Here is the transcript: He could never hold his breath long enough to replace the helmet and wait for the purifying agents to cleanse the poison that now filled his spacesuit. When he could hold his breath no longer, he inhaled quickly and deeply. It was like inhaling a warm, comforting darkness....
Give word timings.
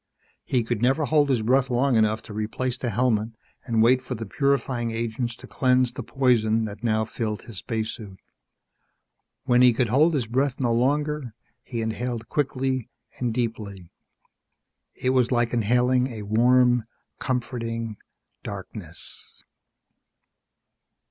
He 0.43 0.63
could 0.63 0.81
never 0.81 1.05
hold 1.05 1.29
his 1.29 1.43
breath 1.43 1.69
long 1.69 1.95
enough 1.95 2.23
to 2.23 2.33
replace 2.33 2.75
the 2.75 2.89
helmet 2.89 3.29
and 3.65 3.83
wait 3.83 4.01
for 4.01 4.15
the 4.15 4.25
purifying 4.25 4.89
agents 4.89 5.35
to 5.35 5.45
cleanse 5.45 5.93
the 5.93 6.01
poison 6.01 6.65
that 6.65 6.83
now 6.83 7.05
filled 7.05 7.43
his 7.43 7.59
spacesuit. 7.59 8.17
When 9.43 9.61
he 9.61 9.73
could 9.73 9.89
hold 9.89 10.15
his 10.15 10.25
breath 10.25 10.59
no 10.59 10.73
longer, 10.73 11.35
he 11.61 11.83
inhaled 11.83 12.29
quickly 12.29 12.89
and 13.19 13.31
deeply. 13.31 13.91
It 14.95 15.11
was 15.11 15.31
like 15.31 15.53
inhaling 15.53 16.07
a 16.07 16.23
warm, 16.23 16.85
comforting 17.19 17.97
darkness.... 18.41 19.43